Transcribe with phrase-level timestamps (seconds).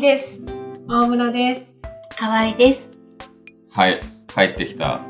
[0.00, 0.38] です。
[0.88, 1.66] 大村で
[2.10, 2.16] す。
[2.18, 2.90] かわいです。
[3.70, 4.00] はい。
[4.28, 5.00] 帰ってきた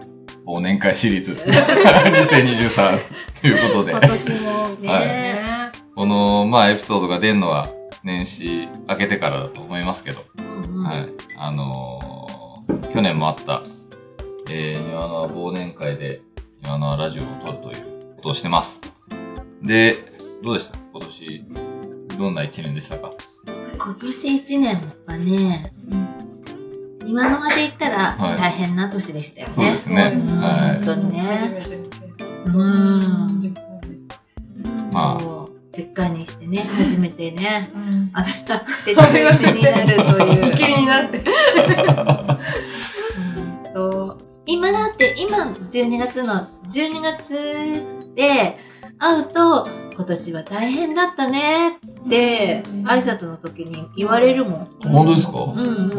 [0.47, 2.99] 忘年会シリーズ 2023
[3.41, 5.73] ということで今、年もねね。
[5.95, 7.67] この、まあ、エピソードが出るのは
[8.05, 11.09] 年始明けてからだと思いますけど、うんはい。
[11.39, 12.21] あのー
[12.93, 13.63] 去年もあった、
[14.51, 16.23] えー、庭の忘年会で
[16.65, 18.81] 庭のラジオを撮るということをしてます。
[19.63, 19.93] で、
[20.43, 20.79] どうでした？
[20.93, 21.45] 今年、
[22.19, 23.11] どんな一年でしたか？
[23.83, 25.73] 今年一年はね、
[27.07, 29.55] 今のまで言ったらはい大変な年でしたよね。
[29.55, 30.13] そうですね。
[30.13, 31.89] そうですねは本当に初ね。
[32.45, 33.55] うん。
[34.93, 35.77] まあそう。
[35.77, 39.03] 10回にしてね、初めてね、うん雨が降って中
[39.49, 40.45] 止になるという。
[40.45, 41.25] 余計になって。
[44.47, 45.39] 今だって、今
[45.71, 46.35] 12月の、
[46.71, 47.83] 12月
[48.15, 48.59] で
[49.01, 54.69] 会うと、今年は大変だったねって、挨拶の時に言われるもん。
[54.85, 55.39] 本当ですか？
[55.39, 55.99] うんへう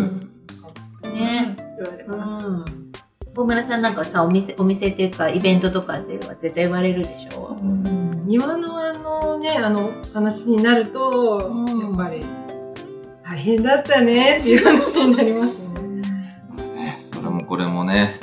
[0.00, 0.28] ん。
[1.02, 1.12] ー。
[1.12, 1.56] ね。
[1.78, 2.48] 言われうます。
[2.48, 2.64] ん。
[3.36, 7.56] 大村さんなんかさ、お店、お店っていうか、イベントとかでは絶対言われるでしょ？
[8.24, 12.24] 庭のあのね、あの話になると、うんやっぱり
[13.28, 15.66] 大変だったねっていう話になりますね。
[16.74, 18.18] ね、それもこれもね、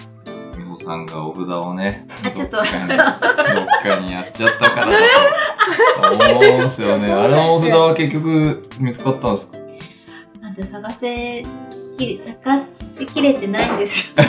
[0.83, 4.97] さんがお札をね、あちょっとどっかにやっちゃったからだ
[6.17, 7.11] と思うんです よね。
[7.11, 9.57] あのお札は結局見つかったんですか？
[10.41, 11.45] まだ探せ、
[11.97, 14.23] きれ、探しきれてないんですよ。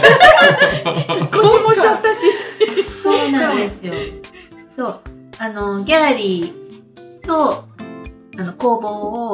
[1.30, 2.20] 腰もしちゃったし。
[3.02, 3.94] そうなんですよ。
[4.74, 5.00] そう。
[5.38, 7.64] あの、ギャラリーと、
[8.38, 8.88] あの、工房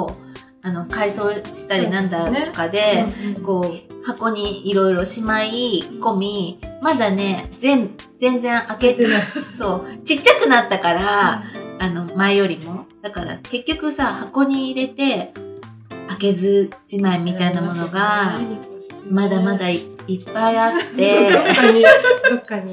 [0.04, 0.16] を、
[0.62, 3.06] あの、改装したりなんだとかで、
[3.44, 9.22] こう、箱にいろいろしまい込み、まだね、全、全然開けてない。
[9.56, 10.04] そう。
[10.04, 11.44] ちっちゃくなったから、
[11.78, 12.86] あの、前よりも。
[13.00, 15.32] だから、結局さ、箱に入れて、
[16.08, 18.40] 開けずじまいみたいなものが、
[19.08, 21.82] まだまだいいっぱいあっどて、っかに、
[22.28, 22.72] どっかに。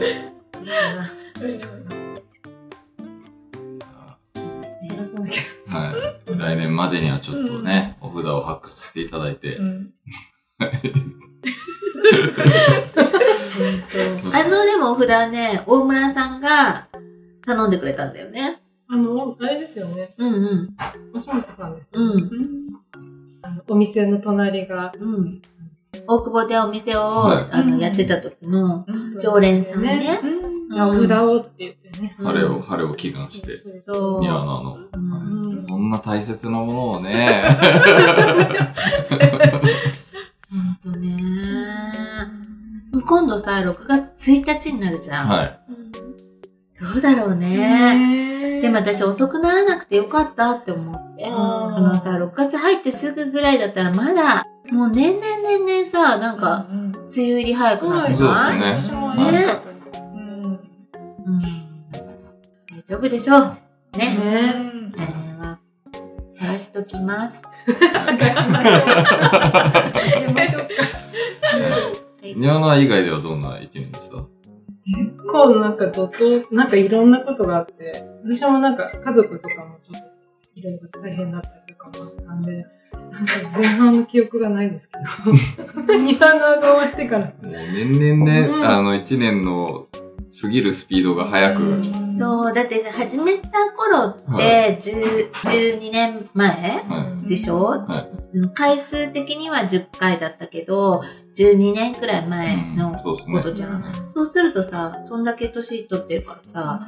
[5.69, 5.93] は
[6.26, 6.26] い。
[6.37, 9.57] 来年までにはちょっとね、お札を発掘していただいて。
[14.33, 16.87] あの、でもお札はね、大村さんが
[17.45, 18.61] 頼んでくれたんだよね。
[18.89, 20.13] あの、あれですよね。
[20.17, 20.75] うんうん。
[21.13, 22.23] 吉本さんですよね。
[22.23, 22.67] うん。
[23.41, 24.91] あのお店の隣が。
[24.99, 25.41] うん。
[26.05, 28.85] 大久保でお店を、はいあのやってた時の
[29.21, 30.19] 常連さんね。
[30.69, 32.15] じゃあ、お札をって言ってね。
[32.17, 34.21] 晴れを、晴れを祈願して、そう。
[34.21, 37.57] 庭のあの、そんな大切なものをね、
[40.49, 41.17] ほんとね。
[43.05, 45.29] 今度さ、6月1日になるじゃん。
[45.29, 45.59] はい。
[46.79, 47.97] どうだろうね。
[47.97, 51.25] ねでも私遅くならなくてよかったって思って。
[51.25, 58.97] あのさ、6月入ってすぐぐらいだったらまだ、もう年々年々さ、なんか、うん梅雨入り早くなってそうないですね
[59.31, 59.76] ね
[62.87, 63.41] 丈夫でしょう。
[63.97, 64.15] ね。
[64.15, 65.59] ね来年は、
[66.39, 67.41] 探しときます。
[67.91, 70.21] 探しましょう。
[70.21, 70.69] 出ましょうか。
[72.37, 74.15] 庭の以外ではどんな一年でした？
[74.15, 74.29] 結
[75.29, 80.07] 構なんか怒涛、なんかいろんなことがあって、私もなんか家族とかもちょっと
[80.55, 82.65] いろいろ大変だったりとかもあったんで、
[83.11, 84.97] なんか前半の記憶がないですけ
[85.83, 87.25] ど、庭のが終わってから。
[87.25, 89.87] もう年々ね、うんあの、一年の
[90.41, 92.17] 過ぎるスピードが速く、うん。
[92.17, 97.63] そう、だって始めた頃っはて、10 12年前はでしょ？
[97.63, 98.07] は
[98.53, 101.03] 回数的には10回だったけど、
[101.37, 103.83] 12年くらい前のことじゃん。
[104.09, 106.81] そうするとさ、そんだけ年取ってるからさ、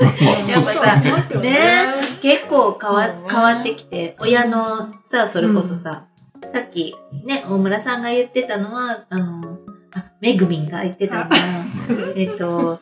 [0.00, 1.86] やっぱさね。
[2.20, 6.06] 結構変わそうね変わってきて、親のさ、それこそさ、
[6.52, 6.94] さっき
[7.24, 9.58] ね、大村さんが言ってたのは、あの、
[9.94, 11.28] あ、めぐみんが言ってたのは、
[12.16, 12.80] えっと、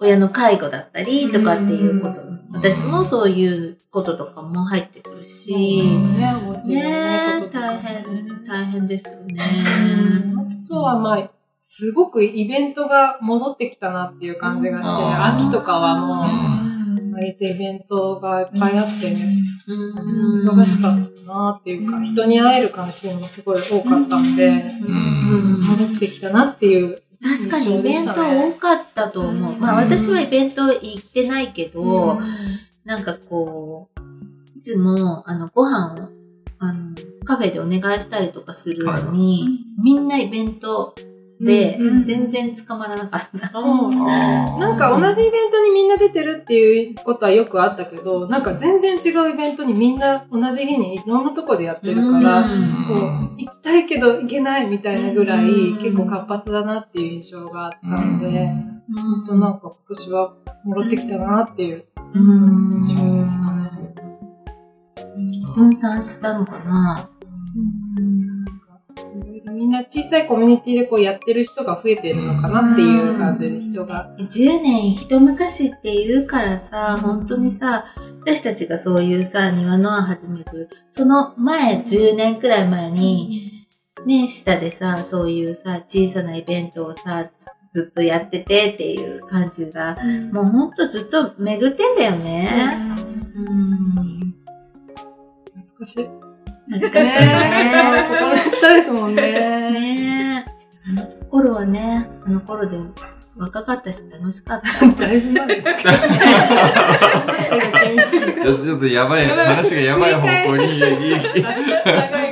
[0.00, 2.28] 親の介護だったりとかっていうこと。
[2.50, 10.34] 私もそういうこととかも入ってくるし、ね、大変、大変ですよね。
[10.64, 11.30] あとはまあ、
[11.66, 19.36] すごくイベントが戻ってきたなっていう感じがして、秋とかはもうう、割とイベントがいっぱいあってね、
[19.66, 20.34] うん。
[20.34, 25.60] 忙しかったなっていうか、人に会える回数もすごい多かったんで、うん。
[25.60, 27.02] 戻ってきたなっていう。
[27.22, 29.56] 確かにイベント多かったと思う。
[29.56, 32.18] まあ私はイベント行ってないけど、
[32.84, 36.08] なんかこう、いつも、あの、ご飯を、
[36.58, 36.94] あの、
[37.24, 40.94] カフェでお願いしたりとかするのに、みんなイベント
[41.40, 43.50] で、全然捕まらなかった。
[43.52, 52.86] なんか同じイベントにみんな出てるっていうことはよくあったけど、なんか全然違うイベントにみんな同じ日にいろんなとこでやってるから、うん。
[52.88, 52.98] こう
[53.40, 55.78] 行きたいけど行けないみたいなぐらい、うん。
[55.78, 60.34] 結構活発だなっていう印象があったので、本当なんか今年は
[60.64, 61.84] 戻ってきたなっていう。
[62.14, 62.72] うん。
[62.72, 63.70] 印象でしたね。
[65.54, 67.10] 分散したのかな？
[69.58, 74.08] みんな小さいコミュニティでこうやってる人が増えてるのかなっていう感じで人が。
[74.16, 77.86] 10年一昔って言うからさ、本当にさ、
[78.20, 83.66] 私たちがそういうさ、庭の輪始める、その前、10年くらい前に、
[84.06, 89.96] ね、下でさ、そういうさ、小さなイベントをさ、ずずっとやっててっていう感じが、
[90.32, 92.94] もうほんとずっと巡ってんだよね。
[93.34, 94.34] うん。
[95.52, 96.27] 懐かしい。
[96.70, 97.20] 懐かしい。
[97.20, 98.08] ねね。
[98.08, 99.22] ここの下ですもんね。
[99.70, 100.50] ねえ。
[100.88, 102.76] あの頃はね、あの頃で
[103.36, 104.86] 若かったし楽しかった。
[104.86, 105.20] だい。
[105.20, 105.84] ぶ前ですけ
[108.44, 108.58] ど。
[108.58, 110.14] ちょっとやばい、話がやばい。
[110.14, 110.68] 方向に、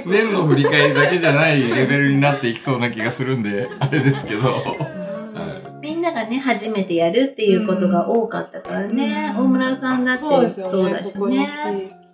[0.06, 1.60] 年の振り返りだけじゃない。
[1.68, 2.54] レベルになってい。
[2.54, 4.62] きそうな気がするんで、あれですけど。
[5.80, 7.54] みんながね、初めてやるってい。
[7.56, 9.32] うことが多かったからね。
[9.36, 10.68] 大村さんだってそうですね。
[10.68, 11.38] そうだしここに。
[11.38, 11.48] 来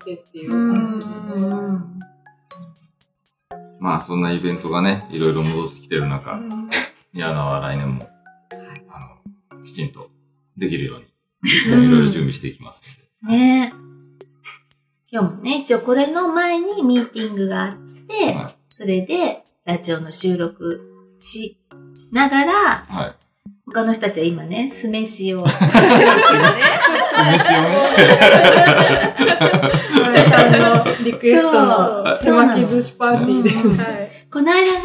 [0.05, 0.47] てってい。
[0.47, 2.12] う感じで。
[3.83, 3.85] ん。
[3.85, 6.41] まあそんなイベントがね、いろいろ戻ってきてる中、
[7.13, 8.09] 宮野は来年も、
[8.89, 10.11] あの、きちんと
[10.57, 11.07] できるように、
[11.67, 12.83] いろいろ準備していきます
[13.23, 13.37] ので。
[13.37, 13.75] ね
[15.11, 17.77] 今日もね、一応これの前にミーティングがあっ
[18.07, 21.59] て、はそれでラジオの収録し
[22.11, 22.53] ながら、
[22.89, 23.15] はい。
[23.67, 26.09] 他の人たちは今ね、酢飯を作ってますよね。
[27.13, 27.95] 酢飯をね。
[29.95, 33.77] 村さんのリクエストのき寿司パーティーですね。
[33.77, 34.27] はい。
[34.31, 34.81] この間ね、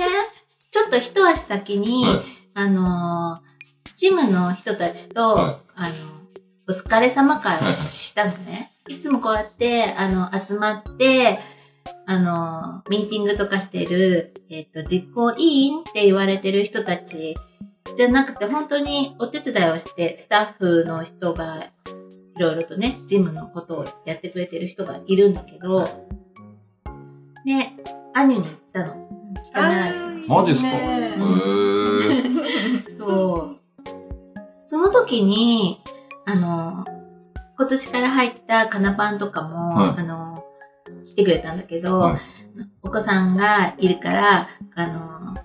[0.71, 2.21] ちょっと一足先に、はい
[2.53, 3.47] あのー
[3.97, 5.95] ジムの人たちと、はあの、
[6.69, 8.71] お疲れ様会をしたのね。
[8.88, 11.39] いつもこうやって、あの、集まって、
[12.06, 17.35] あの、ミーティングとかしてる、えっ、と、実行委員って言われてる人たち
[17.95, 21.63] じゃなくて、本当にお手伝いをして、スタッフの人が、
[22.38, 25.84] いろいろとね、ジムのことをやってくれてる人がいるんだけど、
[27.45, 27.74] ね、
[28.13, 29.07] アニュに行ったの。
[29.44, 30.28] 人習いしに。
[30.28, 30.68] マジっすか？
[30.68, 32.98] ねへー。
[32.98, 33.57] そう。
[34.68, 35.81] その時に、
[36.25, 36.86] あの、
[37.57, 40.44] 今年から入ったカナパンとかも、はいあの、
[41.06, 42.22] 来てくれたんだけど、はい
[42.81, 45.36] お子さんがいるから、あの、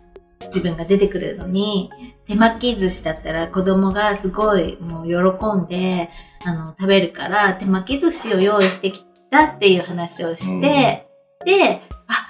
[0.47, 1.91] 自分が出てくるのに、
[2.27, 6.11] 手巻き寿司だったら子供がすごいもう喜んで、
[6.45, 11.09] あの、食べるから手巻き寿司を用意してきたっていう話をして、
[11.45, 12.27] で、あ、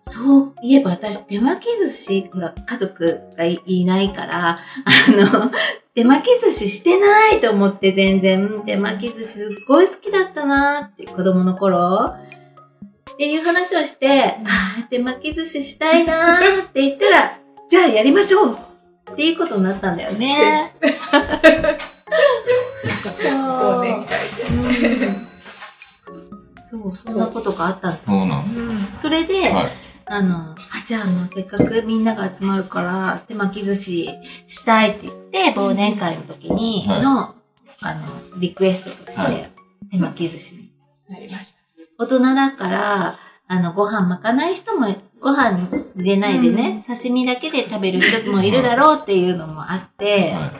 [0.00, 4.58] そういえば私手巻き寿司、ほら、家族がいいないから、あ
[5.08, 5.50] の、
[5.94, 12.14] 手巻き寿司してないと思って全然、手巻き寿司すっごい好きだったなって子供の頃。
[13.12, 17.32] っていう話をして、ああ、手巻き寿司したいなーって言ったら、
[17.68, 18.67] じゃあやりましょう
[19.18, 20.72] っていうことになったんだよね。
[23.24, 25.08] 忘年会で。
[26.62, 27.98] そう、そんなことがあった。
[28.06, 28.26] そう。
[28.26, 28.64] なんですよ。
[28.96, 29.72] それで、はい。
[30.06, 30.56] あの、あ、
[30.86, 31.26] じゃあもう。
[31.26, 34.08] せっかくみんなが集まるから、手巻き寿司
[34.46, 37.34] したいって言って、忘年会の時にはいの、
[37.80, 39.50] あの、リクエストとしはて、
[39.90, 40.70] 手巻き寿司に。
[41.08, 41.58] なりました。
[41.98, 44.86] 大人だから、あの、ご飯巻かない人も、
[45.20, 50.52] ご飯入れないでね、刺身だけで食べる人もいるだろうっていうのもあって、はい。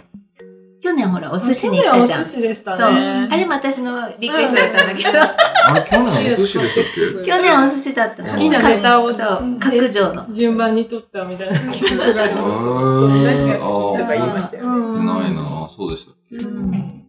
[0.80, 2.20] 去年ほら、お寿司にしたじゃん。
[2.20, 2.92] お寿司でしたそう。
[2.92, 3.28] ね。
[3.30, 6.84] あれも私のリクエストだったんだけど、あれ、去年お寿司でしたっ
[7.24, 7.26] け？
[7.30, 8.28] 去年お寿司だったの。
[8.32, 10.26] 好きなネタをそう、角上の。
[10.32, 12.44] 順番に取ったみたいな記憶があります。
[12.44, 12.48] そ
[13.06, 14.68] う何が好きとか言いましたよね。
[14.68, 14.72] う
[15.02, 16.36] んないなそうでしたっけ？
[16.36, 17.07] うんあ、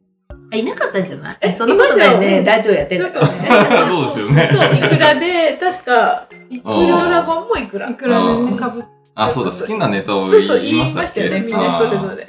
[0.59, 1.37] いなかったんじゃない？
[1.41, 2.43] えそんなことないね。
[2.43, 3.85] ラジオやってんだからね。
[3.87, 4.49] そうですよね。
[4.51, 7.89] そう、いくらで、確か、いくらラゴンもいくら。
[7.89, 8.83] いくらでね、かぶっ
[9.15, 11.21] あ、そうだ、好きなネタをそうそう、言い言いましたっけ？
[11.21, 12.27] ましたよね、みんなそれぞれ。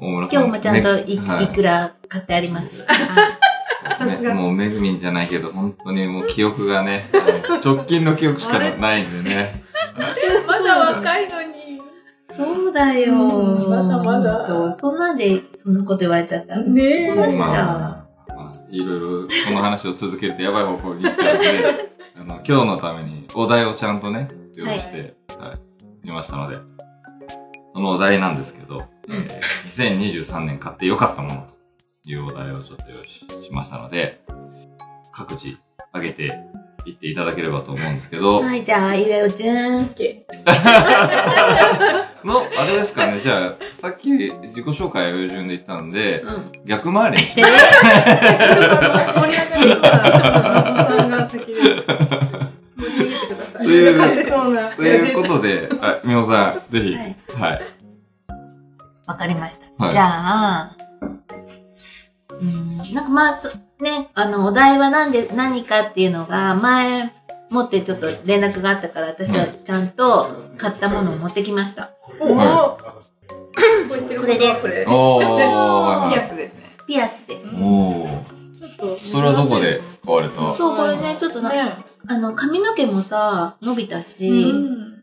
[0.00, 2.86] 大村さん今日もちゃんとい,、ねいくら買ってあります？
[4.34, 7.08] もうめぐみんじゃないけど、本当にもう記憶がね、
[7.64, 9.64] 直近の記憶しかないんでね。
[10.46, 11.48] まだ若いのに。
[12.30, 13.12] そうだよ。
[13.14, 16.60] うんまだまだそんなんで、そんなこと言われちゃった。
[16.60, 17.14] ねえ。
[17.14, 19.06] 困っちゃうまあ、まあ、いろいろ
[19.46, 21.48] この話を続けるとやばい方向に行っちゃうので、
[22.16, 25.58] あの、今日のためにお題をちゃんとね、用意して、はい、
[26.06, 26.58] 見ましたので、
[27.74, 29.28] そのお題なんですけど、えー
[29.68, 31.46] 2023年買ってよかったもの
[32.04, 34.20] というお題をちょっと用意ししましたので、
[35.12, 35.60] 各自
[35.92, 36.34] 挙げて
[36.84, 39.94] 言っていただければと思うんですけど、はい、じゃあ、ゆえおちゃん。
[42.24, 46.52] の、 あれですかね、じゃあ、さっき自己紹介を順で言ったんで、うん。
[46.66, 49.28] 逆回りにしてください。
[53.58, 53.98] という。
[54.76, 57.60] ということで、あ、みおさん、ぜひ、はいはい。
[59.06, 59.84] わかりました。
[59.84, 60.76] はいじゃあ、
[62.40, 63.48] うん、なんかまあ、そ
[63.80, 67.12] ね、あの、お題はなんで、何かっていうのが、前、
[67.48, 71.90] 持ってちょっと連絡があったから、私はちゃんと買ったものを持ってきました。
[72.20, 74.84] おはこれですこれ。
[74.86, 76.74] おー、ピアスですね。
[76.86, 77.46] ピアスです。
[77.56, 78.52] おー。
[78.52, 78.98] ちょっと。
[78.98, 80.54] それはどこで買われた？
[80.54, 81.76] そう、これね、ちょっとな、ね。
[82.06, 84.97] あの、髪の毛もさ、伸びたし、うん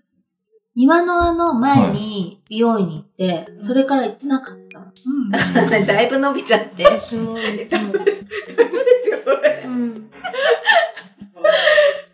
[0.76, 4.86] 庭のあの前に美容院に行って、それから行ってなかったの。
[5.88, 6.84] だいぶ伸びちゃって。
[6.84, 7.94] 私も、いつも。
[7.94, 8.24] で
[9.04, 9.64] すよ、それ。
[9.66, 10.10] うん。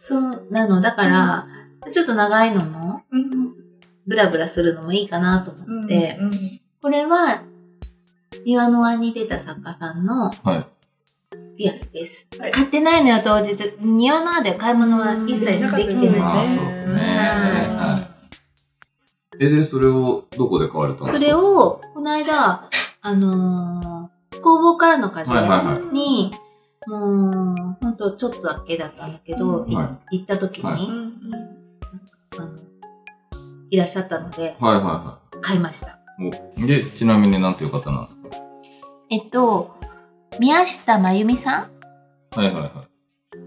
[0.01, 0.79] そうなの。
[0.79, 1.47] だから、
[1.91, 3.01] ちょっと長いのも、
[4.05, 6.19] ブラブラするのもいいかなと思って、
[6.81, 7.41] これは、
[8.45, 10.67] 庭の輪に出た作家さんのはい。
[11.57, 12.27] ピアスです。
[12.39, 13.55] はい買ってないのよ、当日。
[13.79, 16.55] 庭の輪で買い物は一切できてないです。
[16.55, 16.93] そうですね。
[16.93, 18.10] はいはい。
[19.41, 21.19] え、で、それをどこで買われたんですか？
[21.19, 22.69] それを、この間、
[23.01, 25.93] あのー工房からの風はいはいはい。
[25.93, 26.31] に、
[26.87, 26.97] も
[27.51, 29.75] う、ほんとちょっとだけだったんだけど、い。
[29.75, 30.81] は行った時に、はい。
[32.39, 32.55] あの
[33.69, 35.99] いらっしゃったので、はいはいは買いました。
[36.57, 38.29] で、ちなみになんていう方なんですか？
[39.11, 39.75] えっと、
[40.39, 41.71] 宮下真由美さん？
[42.39, 42.71] はいはいはい。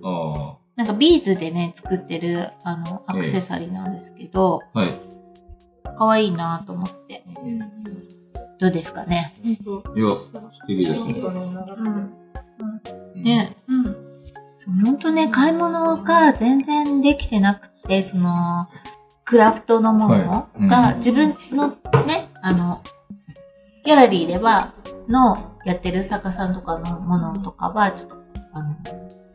[0.05, 4.89] あなんかビーズでね、作ってる、あの、アクセサリーなんですけど、あ、はい。
[5.97, 7.25] 可愛いなと思って。
[8.59, 9.35] どうですかね？
[9.43, 10.33] 本当いや、素
[10.67, 10.99] 敵ですね。
[13.17, 13.23] うん。
[13.23, 13.57] ね。
[14.57, 18.67] そうほんとね、買い物が全然できてなくて、その、
[19.25, 21.69] クラフトのものはいが、うん自分の
[22.07, 22.81] ね、あの、
[23.85, 24.73] ギャラリーでは、
[25.09, 28.17] の、やってる作家さんとかのものとかは、ちょっと、
[28.53, 28.77] あの、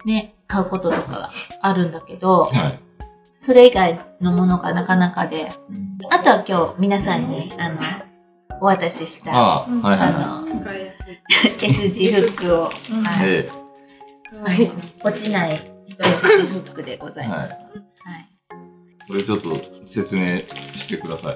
[0.06, 1.30] ね、買うこととかが
[1.62, 2.80] あるんだけど、はい。
[3.40, 5.50] それ以外のものがなかなかで、
[6.12, 7.80] あとは今日皆さんに、あの、
[8.62, 10.48] お渡しした、あああ、はいはいはの。
[11.62, 12.66] S 字フックを、い。
[12.66, 13.46] はいえ
[14.44, 14.72] はい
[15.04, 17.54] 落ちない S 字フックでございます。
[17.54, 18.30] はい。
[19.08, 19.56] これちょっと
[19.88, 21.36] 説明してください。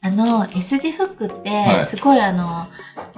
[0.00, 2.68] あの、S 字フックっては、いすごいあの、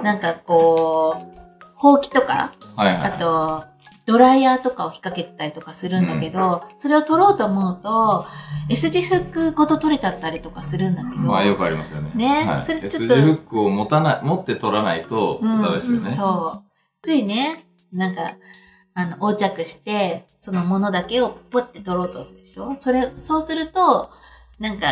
[0.03, 1.41] なんかこう、
[1.75, 3.13] ほうきとか、はいはい。
[3.13, 3.70] あと、
[4.11, 8.27] ドライヤーとかを引っ掛けてたりとかするんだけど、それを取ろうと思うと、
[8.69, 12.11] S 字フックごと取れちゃったりとかするんだけど、まあよくありますよね。
[12.15, 16.11] ねはい、それちょっと S 字フックを持たない、持って取らないとうんダメですよね。
[16.13, 16.71] そう。
[17.03, 18.35] ついね、なんか、
[18.95, 22.75] あの、横着して、そのものだけをポッて取ろうとするでしょ？
[22.77, 24.11] それ、そうすると、
[24.59, 24.89] なんか、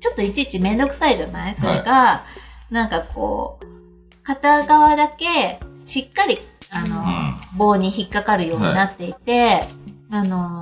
[0.00, 1.56] ちょっといちいちめんどくさいじゃない？
[1.56, 2.24] それが、
[2.70, 3.66] なんかこう、
[4.22, 6.38] 片側だけ、しっかり、
[6.70, 9.62] あの、うん棒に引っかかるようになっていて、
[10.10, 10.60] あの、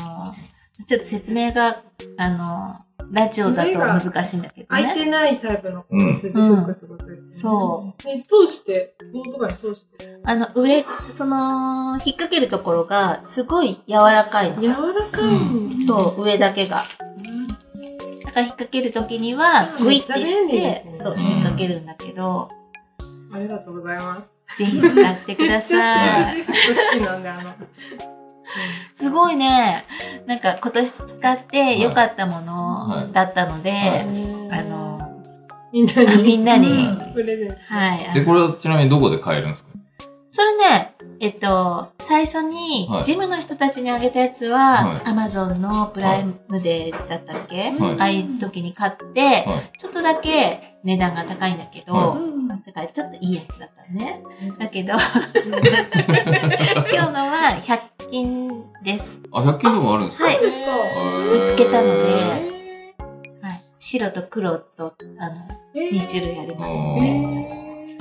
[0.86, 1.82] ちょっと説明が、
[2.16, 2.76] あの、
[3.10, 4.82] ラジオだと難しいんだけどね。
[4.84, 7.26] 開いてないタイプのうん S 字フックってことですね。。
[7.32, 10.20] そうね、通して、棒とかに通して？
[10.24, 14.62] あの、上、その、引っ掛けるところが、すごい柔らかいの。
[14.62, 16.76] 柔らかいんですねそう、上だけが。
[16.76, 16.82] だ
[18.32, 22.48] から引っ掛けるときには、グイってして、ねそう、うん引っ掛けるんだけど、
[23.32, 24.35] ありがとうございます。
[24.58, 26.44] ぜひ使ってください。
[28.94, 29.84] すごいね、
[30.26, 34.60] なんか今年使って良かったものだったので、はい。
[34.60, 35.22] あの、
[35.72, 36.22] みんなに。
[36.22, 36.68] みんなに。
[37.68, 38.08] はい。
[38.08, 39.70] あで、のこれはちなみにどこで買えるんですか？
[40.30, 45.00] それね、えっと、最初にはい、ジムの人たちにあげたやつは、はい。
[45.04, 47.96] アマゾンのプライムデーだったっけ、はい。
[47.98, 49.72] ああいう時に買って、はい。
[49.78, 52.16] ちょっとだけ値段が高いんだけど、は
[52.64, 54.22] だからちょっといいやつだったね。
[54.58, 55.00] だけど、 今
[57.06, 59.20] 日のは100均です。
[59.32, 60.24] あ、100均でもあるんですか？
[60.26, 60.38] はい。
[61.40, 65.36] 見つけたので、へはい、白と黒とあの
[65.74, 67.98] え2種類ありますのおで、ー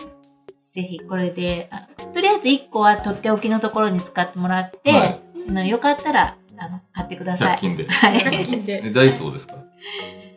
[0.72, 7.60] ぜひこれであ、とりあえず1個はとっておきのところに使ってもらって、はいあのよかったらあの買ってくださ100い。
[7.62, 7.88] 均で。
[7.88, 8.20] はい。
[8.20, 8.82] 100均で。
[8.86, 9.56] え、ダイソーですか？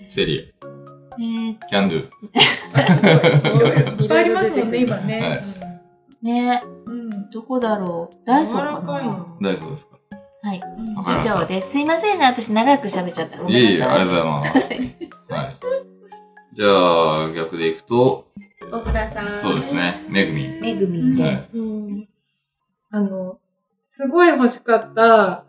[0.09, 0.55] セリエ、
[1.19, 2.01] えーキャンドゥ。
[4.03, 5.45] いっぱいありますもんね、今はね。
[6.23, 6.27] い。
[6.27, 7.31] ねうん。
[7.31, 8.17] どこだろう？
[8.27, 9.37] ダイソーかなの。
[9.41, 9.97] ダイソーですか？
[10.43, 10.61] はい。
[11.21, 11.73] 以上です。
[11.73, 13.39] すいませんね、私長く喋っちゃった。
[13.49, 14.73] いえいえ、ありがとうございます。
[14.75, 14.83] はい
[15.29, 15.57] はい。
[16.57, 18.27] じゃあ、逆でいくと、
[18.73, 19.35] 奥田さん。
[19.35, 19.75] そうです。
[19.75, 20.49] ね、めぐみ。
[20.61, 21.23] めぐみで。
[21.23, 21.49] はい。
[21.55, 22.09] うん
[22.91, 23.39] あの、
[23.87, 25.45] すごい欲しかった、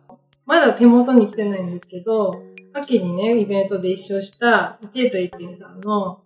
[0.46, 2.42] まだ手元に来てないんですけど、
[2.82, 6.22] 秋にね、イベントで一緒した、一エと一品さんの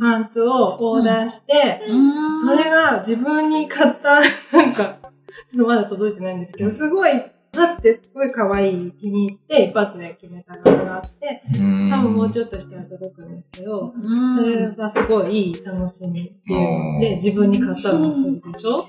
[0.00, 1.80] パンツをオーダーして、
[2.44, 4.20] それが自分に買った、
[4.56, 4.98] なんか、
[5.48, 7.10] ちょっとまだ届いてないんですけど、すごい、
[7.52, 11.42] だってすごい可愛い気に入って、一発で決めたのがあって、
[11.90, 13.92] 多分もうちょっとしたら届くんですけど、
[14.36, 18.86] それがすごいいい楽しみっていうので、自分に買ったのをするでしょ？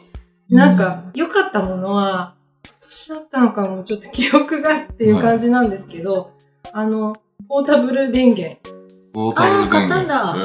[0.50, 6.32] なんか、良かったものは、今年だったのかもちょっと記憶がっていう感じなんですけど、
[6.74, 7.16] あの、
[7.48, 8.58] ポータブル電源。
[9.14, 9.88] ポータブル電源。
[9.88, 10.36] あー買ったんだ。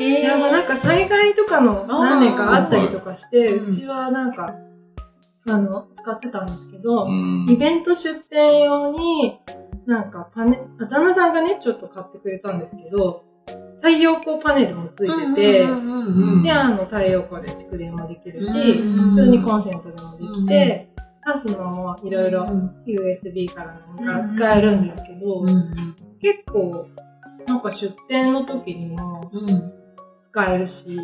[0.00, 4.54] えいや、もうなんか災害とかの何年かあったりとかして、うちはなんか、
[5.46, 7.46] あの、使ってたんですけど、うん。
[7.48, 9.38] イベント出店用に、
[9.86, 13.24] なんかパネ、あ旦那さんがね、ちょっと買ってくれたんですけど、
[13.76, 20.88] 太陽光パネルもついてて、で、あの、太陽光で蓄電もできるし、普通にコンセントでもできて、
[21.26, 22.46] 挿すのもいろいろ
[22.86, 25.02] USB からなんか使えるんです
[25.42, 25.62] けど、
[26.20, 26.88] 結構、
[27.46, 29.30] なんか出店の時にも
[30.22, 30.96] 使えるし、い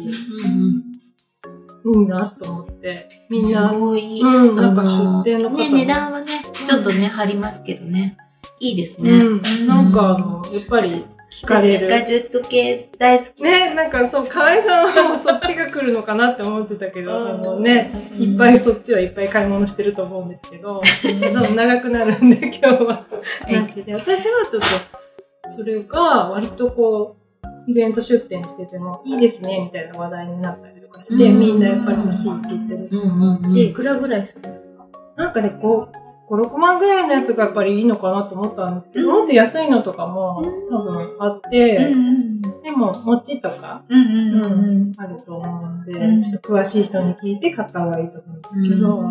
[1.93, 4.21] いなと思って、みんすな、ごい。
[4.21, 4.83] うんなんか
[5.25, 8.17] 出店の方もね、値段はね、ちょっとね、張りますけどね。
[8.59, 9.11] いいですね。
[9.11, 11.05] うん、なんかあの、やっぱり
[11.41, 11.89] 聞かれる。
[11.89, 13.43] ガジェット系大好き。
[13.43, 23.07] ね、なんかそう、河合さんはもうそっちが来るのかなって思ってたけど、うんあのね、いっぱいそっちはいっぱい買い物してると思うんですけど、そう長くなるんで今日は
[23.49, 23.95] なしで。
[23.95, 27.17] 私はちょっと、それが割とこ
[27.67, 34.87] う、イベント出店しててもいいですね、みたいな話題になったりとかして、うんみんなやっぱり欲しいって言ってるし、いくらぐらいするんですか？
[35.17, 35.97] なんかね、こう、
[36.30, 41.93] 5、6万ぐらいのやつがやっぱりいいのかなと思ったんですけど、もっと安いのとかも多分あって、
[42.62, 46.21] でも、餅とか、うんうんあると思うんで、うん。
[46.21, 49.10] ちょっと詳しい人に聞いて買った方がいいと思うんですけど、こ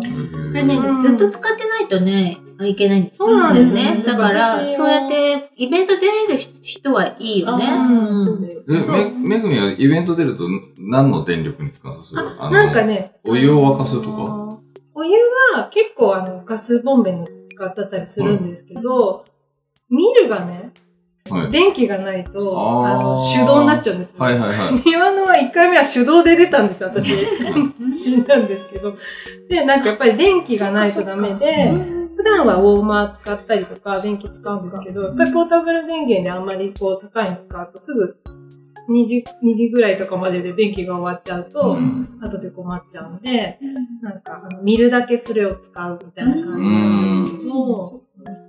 [0.54, 1.00] れねう、ん。
[1.00, 3.00] ずっと使ってないとね、いけない。
[3.00, 3.96] んですそうなんですね。
[3.96, 4.02] ね。
[4.04, 7.66] だから、そうやってイベント出れる人はいいよね。
[8.68, 10.44] め、めぐみはイベント出ると
[10.78, 12.50] 何の電力に使うの？
[12.50, 14.49] なんかね、お湯を沸かすとか
[15.00, 15.16] お湯
[15.56, 19.24] は結構あのガスボンベに使ってたりするんですけど、
[19.88, 20.72] ミルがね、
[21.30, 21.52] はい。
[21.52, 24.16] 電気がないと、あの手動になっちゃうんですよ。
[24.18, 24.74] はいはいはい。
[24.84, 27.14] 庭のは1回目は手動で出たんですよ、私。
[27.92, 28.94] 死んだんですけど。
[29.48, 31.72] で、なんかやっぱり電気がないとダメで、
[32.16, 38.16] 普段はウォーマー使ったりとか電気使うんですけど、やっぱりポータブル電源であんまりこう高いの使うとすぐ
[38.88, 43.58] 2時、2時ぐらいとかまでで電気が終わっちゃうと、うん後で困っちゃうんで、
[44.02, 48.02] なんかあの見るだけそれを使うみたいな感じなんですけど、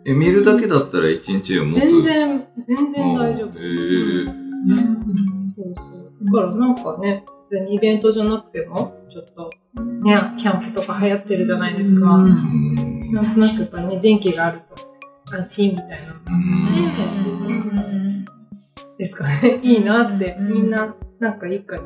[0.06, 1.80] え、見るだけだったら一日を持つ？
[1.80, 3.60] 全然、全然大丈夫。
[3.60, 6.26] へーそうそう。
[6.26, 9.50] だからなんかね、普通にイベントじゃなくても、ちょっと、
[10.04, 12.06] ね、キャンプとか流行ってるじゃないですか。
[12.16, 16.14] うんうんなんとなくやっぱりね、電気があると安心みたいな。
[16.28, 18.11] うん
[19.02, 19.60] ですかね。
[19.64, 21.78] いいなって、うんみんな、なんか一家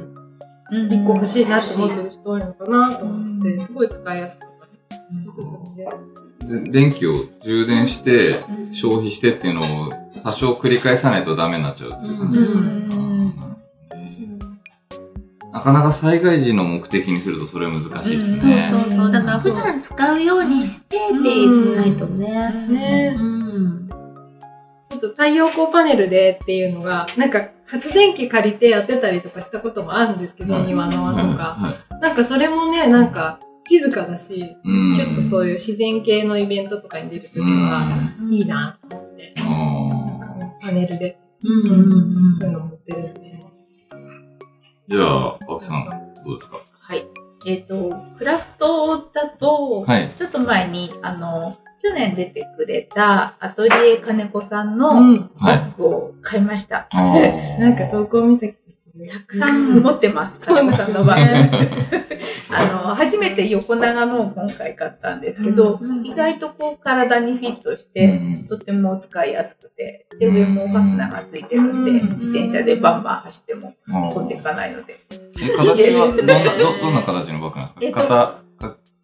[0.69, 4.67] に一個欲しいなって思ってる人多いのかなと思って、すごい使いやすかった。
[5.25, 6.61] おすすめで。
[6.65, 9.63] で電気を充電して、消費してっていうのを
[10.23, 12.85] 多少繰り返さないとダメになっちゃうっていう感じですかね。
[15.53, 18.67] なかなか災害時の目的にするとそれは難しいですね。
[18.69, 19.11] そうそうそう。
[19.11, 22.65] だから普段使うようにしてってしないとね。
[22.67, 23.34] ねうん。
[25.09, 30.67] と太陽光パネルでっていうのが、なんか発電機借りてやってたりとかしたこともあるんですけど、はい。
[30.67, 31.75] 庭の輪とか。
[32.01, 34.95] なんかそれもね、なんか静かだし、うん。
[34.95, 39.41] ちょっとそういう自然系のイベントとかに出るときは、いいなと思って、あ
[40.61, 41.51] パネルで、そう
[42.49, 43.19] いうの持ってるんで。
[43.21, 45.85] ーじゃあ、青木さん、
[46.25, 46.57] どうですか？
[46.79, 47.05] はい。
[47.47, 50.13] えっ、と、クラフトだと、はい。
[50.17, 55.29] ちょっと前に、あの、去年出てくれたアトリエ金子さんのうん。
[55.37, 56.87] はいバッグを買いました。
[56.89, 58.47] あー なんか投稿見た
[59.11, 61.57] たくさん持ってます、そう金子さんのバッグ。
[61.57, 62.05] ね。
[62.51, 74.99] あの、初めて横長のを今回買ったんですけど、うん意外とこう体にフィットしうて、んとても使いやすくて、で、上もファスナーがついてるんで、うん自転車でバンバン走っても飛んでいかないので。
[75.11, 78.41] え形はどんな、ど、どんな形のバッグなんですか？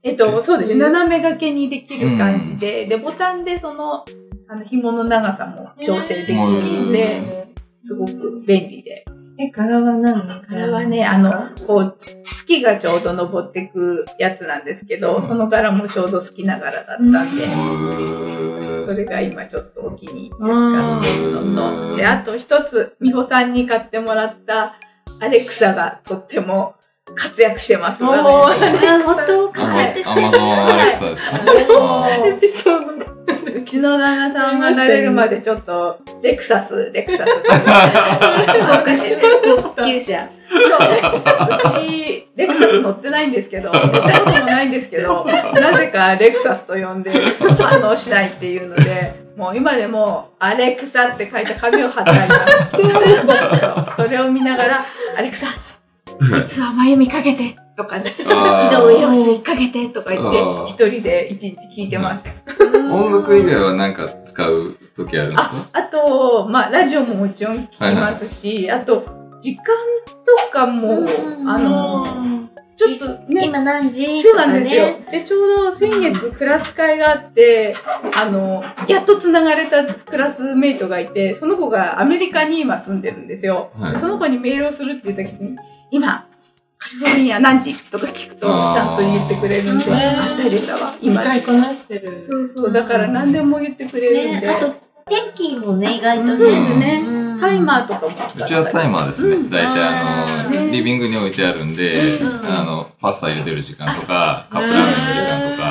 [0.03, 0.75] えっとえっと、そうですね。
[0.79, 4.03] 斜め掛けにできる感じで、で、ボタンでその、
[4.47, 9.05] あの、紐の長さも調整できるので、すごく便利で。
[9.43, 10.27] え、柄は何？
[10.27, 11.97] のこれはね、あの、こう、
[12.37, 18.85] 月がちょうど登ってくやつなんですけど、その柄もちょうど好きな柄だったんで、へー。
[18.85, 24.75] それが今ちょっとお気に入りで使っているのと、で、あと一つ、美穂さんに買ってもらった
[25.19, 26.75] アレクサがとっても
[27.15, 28.03] 活躍してます。
[28.03, 28.11] おー。
[28.11, 29.49] 画面であ本当？
[29.49, 30.27] 活躍してる。
[30.27, 31.23] アマゾンアレクサです
[32.27, 33.05] エピソードが
[33.45, 37.43] うちの旦那さんが慣れるまでちょっと、レクサス、レクサス。
[37.43, 39.19] 高級車。
[39.75, 40.29] 高級車。
[40.31, 41.81] そう。
[41.81, 47.11] うち、レクサス乗ってないんですけど、乗ったこともないんですけど、なぜかレクサスと呼んで
[47.57, 53.95] 反応しないっていうので、もう今でも、アレクサって書いた紙を貼ってあります。
[54.07, 54.85] それを見ながら、
[55.17, 55.47] アレクサ、
[56.21, 62.23] 実は眉見かけて、とかね、井上陽水かけて、とか言って一人で一日聞いてます。
[62.91, 65.69] 音楽以外は何か使う時あるんですか？
[65.73, 69.03] あと、まあ、ラジオももちろん聞きますし、あと、
[69.41, 69.63] 時間
[70.45, 72.05] とかも、うんあの、
[72.77, 74.21] ちょっとね、今何時？
[74.21, 74.85] そうなんですよ。
[74.85, 75.07] ね。。
[75.11, 77.75] で、ちょうど先月クラス会があって、
[78.15, 83.71] あの、やっと繋がれたクラスメイトがいて、その子がアメリカに今住んでるんですよ。
[83.79, 83.95] はい。
[83.97, 85.57] その子にメールをするって言った時に、
[85.91, 86.25] 今、
[86.77, 91.21] カリフォルニア何時とか聞くと、ちゃんと言ってくれるんで、あ、大丈夫だわ、今。
[91.21, 92.19] 使いこなしてる。
[92.19, 94.47] そうそう、だから何でも言ってくれるんで。
[94.47, 94.73] ね、あと、
[95.05, 96.35] 天気もね、意外とね。
[96.37, 97.03] そうですね。
[97.05, 99.35] うんタイマーとかもうちはタイマーですね。
[99.35, 105.63] うん大体あの、リビングに置いてあるんで、うんあの、パスタ茹でる時間とか、カップラーメンする時間とか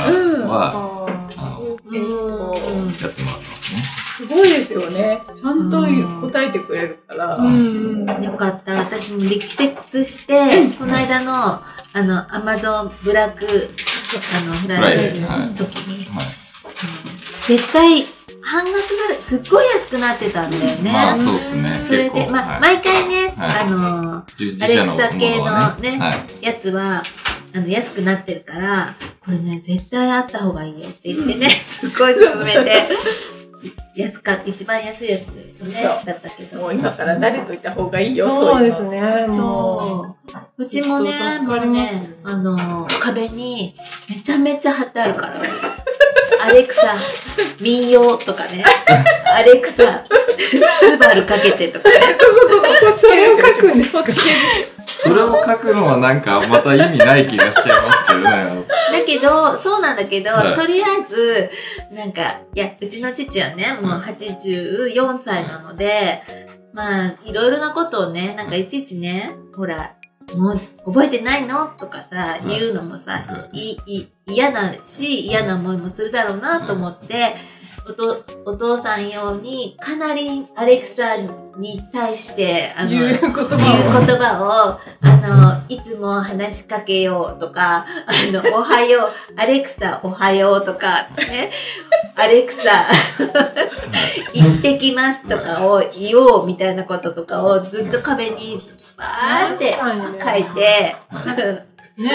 [0.49, 1.07] は、あ
[1.37, 4.01] あの、うんやってもらってますね。
[4.21, 5.23] すごいですよね。
[5.35, 5.81] ちゃんと
[6.29, 7.39] 答えてくれるから。
[8.23, 8.79] よかった。
[8.81, 9.69] 私も力
[10.05, 15.49] 説して、この間の、あの、アマゾンブラック、あの、フライデー。
[15.49, 16.27] の時に、はい。
[17.47, 18.05] 絶対、
[18.43, 20.93] 半額なる、すっごい安くなってたんだよね。
[20.93, 21.75] まあ、そうですね。
[21.83, 22.61] それで、まあ、はい。
[22.61, 23.61] 毎回ね、はい。
[23.61, 26.45] あの、自アレクサ系のねはい。
[26.45, 27.03] やつは、
[27.55, 32.89] あの、安くなってるから、これね、絶対あった方がいいよって言ってね、 すっごい勧めて、
[33.95, 35.29] 安か、一番安いやつ
[35.65, 36.61] ね、そうだったけど。
[36.61, 39.01] もう今から慣れといた方がいいよ、そうですね。
[39.29, 40.17] そ
[40.59, 40.63] う。
[40.63, 43.77] うちもね、もうね、あの、壁に
[44.09, 45.41] めちゃめちゃ貼ってあるから。
[46.43, 46.97] アレクサ、
[47.61, 48.65] 民謡とかね。
[49.27, 50.05] アレクサ、
[50.81, 52.17] スバルかけてとかね。
[52.95, 54.05] う、それを書くんですか
[55.03, 58.67] それを書くのはなんかまた意味ない気がしちゃいますけどね。
[58.93, 60.57] だけど、そうなんだけど、はい。
[60.57, 61.51] とりあえず、
[61.93, 66.23] なんか、いや、うちの父はね、もう84歳なので、
[66.73, 69.95] まあ、いろいろなことをね、なんかいちいちね、ほら、
[70.37, 70.61] もう
[70.93, 71.67] 覚えてないの？
[71.77, 72.47] とかさ、い。
[72.47, 73.79] 言うのもさ、はい。
[73.87, 77.35] い、嫌だし、嫌な思いもするだろうなと思って、
[77.91, 91.51] おとお父さん用に、かなりアレクサに対して、あの、言う言葉を、あの、いつも話しかけようとか、あの、おはよう、アレクサおはようとか、ね、
[92.15, 92.87] アレクサ、
[94.35, 98.61] 行ってきますとかを言おうみたいなこととかをずっと壁に
[98.97, 100.97] バーって書いて、
[101.97, 102.15] ね、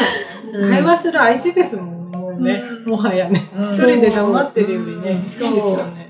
[0.54, 2.05] うん会話する相手ですもん、
[2.36, 2.64] もうね。
[2.86, 3.50] うんもはやね。
[3.56, 6.05] うん一人で黙ってるよりね、いいですそうよね。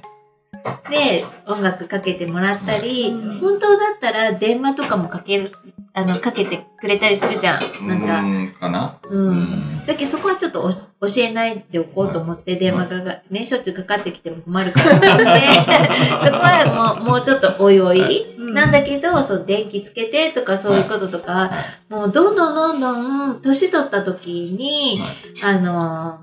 [0.89, 3.39] で、音楽かけてもらったり、うん。
[3.39, 5.51] 本当だったら電話とかもかける、
[5.93, 7.63] あの、かけてくれたりするじゃん。
[7.63, 8.99] うなんか、ーん、かな？
[9.03, 9.83] うん。
[9.85, 10.71] だけどそこはちょっと教
[11.19, 15.07] えないでおこうと思って、電話がね、しょっちゅうかかってきても困るからって、
[16.25, 18.25] そこはもう、もうちょっとおいおい。
[18.37, 21.51] なんだけど、そう、電気つけてとかそういうこととか、は
[21.89, 21.93] い。
[21.93, 24.99] もうどんどんどんどん、年取った時に、
[25.43, 25.55] はい。
[25.57, 26.19] あの、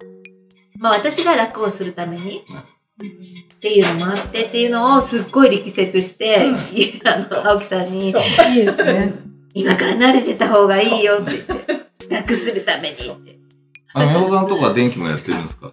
[0.79, 2.45] まあ私が楽をするために、
[3.01, 6.37] っていうのもあってっていうのをすっごい力説して、
[7.05, 8.23] あの、青木さんにいいで
[8.73, 9.15] すね。
[9.55, 13.39] 今から慣れてた方がいいよって言って、楽するためにって。
[13.95, 15.73] あの、みおさんとか電気もやってるんですか？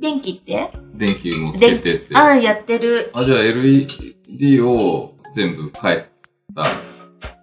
[0.00, 0.70] 電気って？
[0.94, 2.16] 電気もつけてって。
[2.16, 3.10] ああ、やってる。
[3.12, 6.08] あ、じゃあ LED を全部変え
[6.54, 6.66] たっ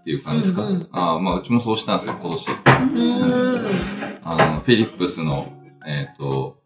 [0.03, 2.49] ていう感じですか、うんうんあまあ、うちもそうしたんですよ、今年。
[2.49, 4.19] うーん。
[4.23, 5.51] あの、フィリップスの、
[5.85, 6.57] えっ、と、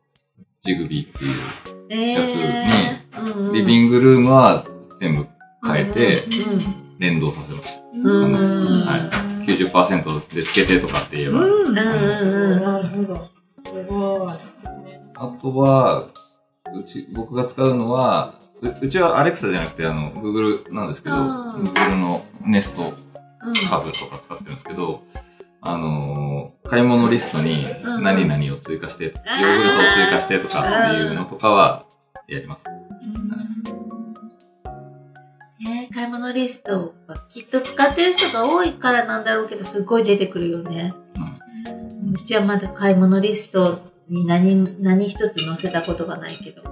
[0.68, 1.42] ジグビーっていう、
[1.90, 3.22] えやつえー。
[3.22, 4.64] うんうんリビングルームは
[5.00, 5.26] 全部
[5.66, 7.84] 変えてうん連動させました。
[7.94, 11.40] うんうんはい90%でつけてとかって言えば。
[11.40, 11.52] うん。
[11.52, 13.30] うんうんうんなるほど。
[13.64, 14.30] すごい。
[15.16, 16.10] あとは、
[16.76, 22.94] うち、僕が使うのは、ううちはアレクサじゃなくて、あの、Google なんですけど、あー Google のネスト
[23.46, 25.02] うんハブとか使ってるんですけど、
[25.62, 31.86] あのー買い物リストにうん何々を追加して、ヨーグルトを追加してとかっていうのとかは
[32.28, 32.66] やります。
[35.60, 40.94] ね買い物リストはきっと使ってる人が多いからなんだろうけど、すごい出てくるよね。
[42.14, 46.64] うちはまだ買い物リストに何、何一つ載せたことがないけど。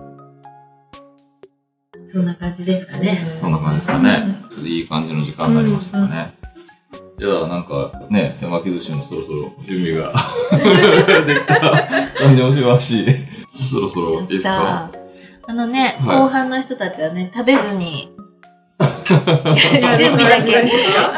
[2.12, 3.38] そんな感じですかね。
[3.42, 4.42] そんな感じですかね。
[4.64, 6.34] いい感じの時間になりましたかね。
[6.42, 10.14] じゃあ、なんかね、手巻き寿司もそろそろ準備が
[11.26, 11.60] できた
[12.20, 13.06] 感じもしますし、
[13.72, 14.90] そろそろいいですか？
[15.48, 16.18] あのね、はい。
[16.18, 18.12] 後半の人たちはね、食べずに、
[19.08, 20.52] 準備だけ、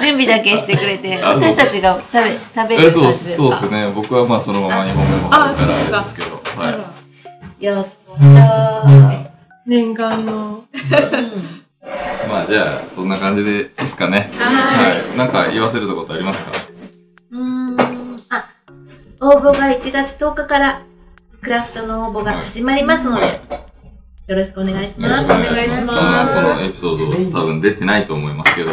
[0.01, 3.91] 準備だけしてくれて、私たちが食べ、食べえるそう感じですそうかですね。
[3.95, 6.35] 僕はまあそのまま2本目もあるからあれですけど。
[6.61, 6.93] は
[7.59, 7.87] やっ
[8.19, 9.27] たー。
[9.65, 10.63] 念願の。
[12.27, 14.29] まあじゃあ、そんな感じでいいですかね。
[14.33, 15.17] ははい。
[15.17, 16.51] なんか言わせることありますか？
[17.31, 18.17] うーん。
[18.29, 18.49] あ、
[19.21, 20.81] 応募が1月10日から、
[21.41, 23.41] クラフトの応募が始まりますので、
[24.27, 25.29] よろしくお願いします。
[25.29, 26.33] よろしくお願いします。
[26.33, 28.71] その、このエピソード多分出てないと思いますけど、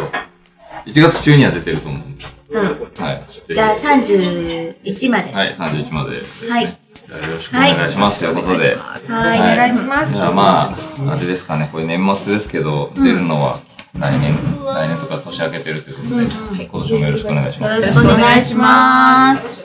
[0.85, 2.25] 1月中には出てると思うんで。
[2.49, 2.61] うん。
[2.61, 3.25] はい。
[3.53, 5.31] じゃあ31まで。
[5.31, 6.17] ははい、31まで。
[6.17, 6.21] い。
[6.21, 8.19] じゃあよろしくお願いします。
[8.19, 8.75] ということで。
[8.75, 9.11] はい。
[9.11, 10.13] はいお願いします。
[10.13, 10.75] じゃあま
[11.07, 13.61] あ、あれですかね、これ年末ですけど、出るのは
[13.97, 17.81] 来年、来年とか年明けてるということで、今年もよろしくお願いします。
[17.81, 19.64] よろしくお願いします。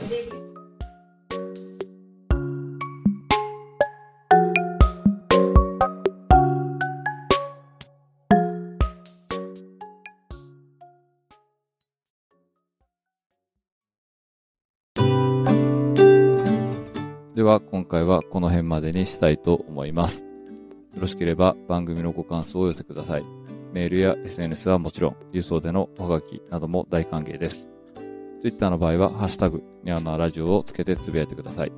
[17.91, 20.25] 回はこの辺までにしたいと思います。
[20.95, 23.25] よろしければ番組のご感想をお寄せください。
[23.73, 27.69] メールや SNS はもちろん、郵送でのおはがきなども大歓迎です。
[28.43, 31.73] Twitter の場合は、ハッシュタグ、ニワノアラジオをつけてつぶやいてください。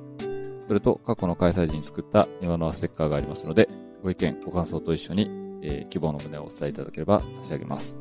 [0.67, 3.67] それと、過去の開催時に作ったニワノアステッカーがありますので、
[4.01, 5.29] ご意見、ご感想と一緒に、
[5.61, 7.97] えー希望の旨をお伝えいただければ差し上げます。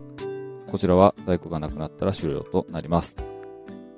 [0.68, 3.16] こちらは在庫がなくなったら終了となります。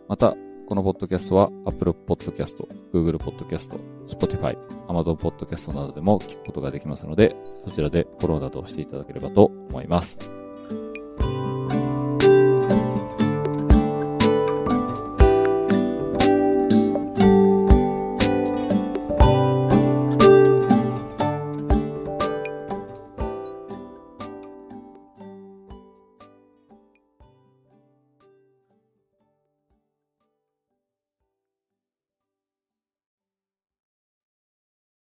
[0.08, 2.56] また、このポッドキャストは Apple Podcast、
[2.92, 4.56] Google Podcast、Spotify、
[4.88, 10.43] Amazon Podcast などでも聞くことができますので、そちらでフォローなどをしていただければと思います。